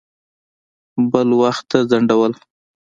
بل 1.11 1.29
وخت 1.41 1.63
ته 1.71 1.77
ځنډول. 1.89 2.31